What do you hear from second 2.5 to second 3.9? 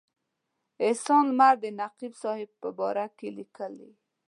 په باره کې لیکي.